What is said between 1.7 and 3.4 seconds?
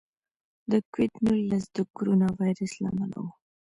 د کورونا وایرس له امله و.